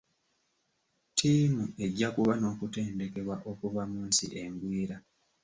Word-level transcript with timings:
Tiimu 1.17 1.63
ejja 1.85 2.07
kuba 2.15 2.33
n'okutendekebwa 2.37 3.35
okuva 3.51 3.83
mu 3.91 3.99
nsi 4.09 4.25
engwira. 4.41 4.95